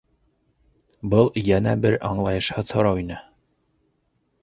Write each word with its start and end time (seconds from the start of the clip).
Был 1.15 1.29
йәнә 1.43 1.75
бер 1.85 1.99
аңлайышһыҙ 2.11 2.75
һорау 2.79 3.07
ине. 3.07 3.23